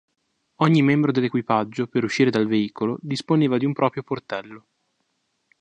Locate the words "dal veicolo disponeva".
2.31-3.59